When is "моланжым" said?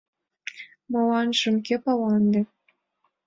0.91-1.55